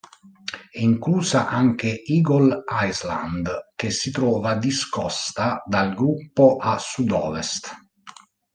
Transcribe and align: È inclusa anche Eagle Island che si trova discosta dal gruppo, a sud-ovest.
È 0.71 0.79
inclusa 0.79 1.47
anche 1.47 2.01
Eagle 2.03 2.63
Island 2.89 3.71
che 3.75 3.91
si 3.91 4.09
trova 4.09 4.55
discosta 4.55 5.61
dal 5.67 5.93
gruppo, 5.93 6.55
a 6.57 6.79
sud-ovest. 6.79 7.69